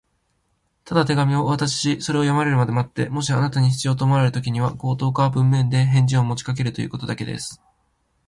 [0.83, 7.61] 「ただ手紙をお渡しし、それを読まれるまで待って、もしあなたに必要と思われるときには、口頭か文面で返事をもちかえるということだけです」